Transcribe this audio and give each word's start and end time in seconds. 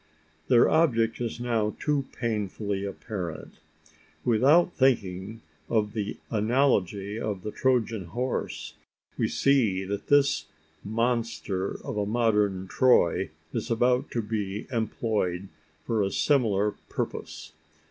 Their 0.47 0.67
object 0.67 1.21
is 1.21 1.39
now 1.39 1.75
too 1.79 2.07
painfully 2.19 2.83
apparent. 2.85 3.59
Without 4.25 4.73
thinking 4.73 5.41
of 5.69 5.93
the 5.93 6.17
analogy 6.31 7.19
of 7.19 7.43
the 7.43 7.51
Trojan 7.51 8.05
horse, 8.05 8.73
we 9.15 9.27
see 9.27 9.83
that 9.85 10.07
this 10.07 10.47
monster 10.83 11.79
of 11.85 11.97
a 11.97 12.07
modern 12.07 12.65
Troy 12.67 13.29
is 13.53 13.69
about 13.69 14.09
to 14.09 14.23
be 14.23 14.65
employed 14.71 15.49
for 15.85 16.01
a 16.01 16.09
similar 16.09 16.71
purpose. 16.89 17.53